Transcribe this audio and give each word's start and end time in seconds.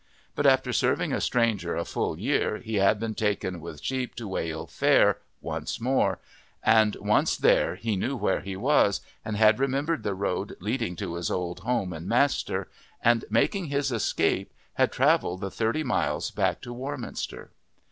But 0.33 0.47
after 0.47 0.73
serving 0.73 1.13
a 1.13 1.21
stranger 1.21 1.75
a 1.75 1.85
full 1.85 2.17
year 2.17 2.57
he 2.57 2.77
had 2.77 2.99
been 2.99 3.13
taken 3.13 3.61
with 3.61 3.83
sheep 3.83 4.15
to 4.15 4.27
Weyhill 4.27 4.65
Fair 4.65 5.19
once 5.41 5.79
more, 5.79 6.17
and 6.63 6.95
once 6.99 7.37
there 7.37 7.75
he 7.75 7.95
knew 7.95 8.17
where 8.17 8.39
he 8.41 8.55
was, 8.55 9.01
and 9.23 9.37
had 9.37 9.59
remembered 9.59 10.01
the 10.01 10.15
road 10.15 10.57
leading 10.59 10.95
to 10.95 11.13
his 11.13 11.29
old 11.29 11.59
home 11.59 11.93
and 11.93 12.07
master, 12.07 12.67
and 12.99 13.25
making 13.29 13.65
his 13.65 13.91
escape 13.91 14.51
had 14.73 14.91
travelled 14.91 15.41
the 15.41 15.51
thirty 15.51 15.83
long 15.83 15.89
miles 15.99 16.31
back 16.31 16.61
to 16.61 16.73
Warminster. 16.73 17.51